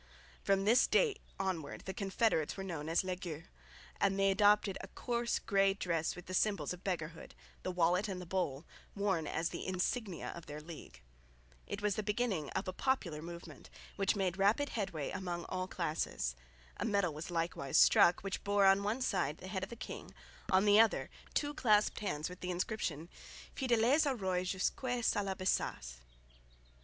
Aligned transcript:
From 0.41 0.65
this 0.65 0.87
date 0.87 1.19
onwards 1.39 1.83
the 1.83 1.93
confederates 1.93 2.57
were 2.57 2.63
known 2.63 2.89
as 2.89 3.03
"les 3.03 3.17
gueux," 3.17 3.43
and 3.99 4.17
they 4.17 4.31
adopted 4.31 4.75
a 4.81 4.87
coarse 4.87 5.37
grey 5.37 5.75
dress 5.75 6.15
with 6.15 6.25
the 6.25 6.33
symbols 6.33 6.73
of 6.73 6.83
beggarhood 6.83 7.35
the 7.61 7.69
wallet 7.69 8.07
and 8.07 8.19
the 8.19 8.25
bowl 8.25 8.65
worn 8.95 9.27
as 9.27 9.49
the 9.49 9.67
insignia 9.67 10.29
of 10.29 10.47
their 10.47 10.59
league. 10.59 11.01
It 11.67 11.83
was 11.83 11.97
the 11.97 12.01
beginning 12.01 12.49
of 12.55 12.67
a 12.67 12.73
popular 12.73 13.21
movement, 13.21 13.69
which 13.95 14.15
made 14.15 14.37
rapid 14.39 14.69
headway 14.69 15.11
among 15.11 15.45
all 15.49 15.67
classes. 15.67 16.35
A 16.77 16.83
medal 16.85 17.13
was 17.13 17.29
likewise 17.29 17.77
struck, 17.77 18.21
which 18.21 18.43
bore 18.43 18.65
on 18.65 18.81
one 18.81 19.01
side 19.03 19.37
the 19.37 19.49
head 19.49 19.61
of 19.63 19.69
the 19.69 19.75
king, 19.75 20.15
on 20.49 20.65
the 20.65 20.79
other 20.79 21.11
two 21.35 21.53
clasped 21.53 21.99
hands 21.99 22.27
with 22.27 22.39
the 22.39 22.49
inscription 22.49 23.07
Fidèles 23.55 24.09
au 24.09 24.15
roy 24.15 24.43
jusques 24.45 24.81
à 25.13 25.23
la 25.23 25.35
besace. 25.35 25.97